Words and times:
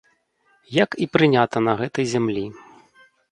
Як 0.83 0.89
і 1.05 1.07
прынята 1.17 1.57
на 1.67 1.73
гэтай 1.81 2.05
зямлі. 2.17 2.45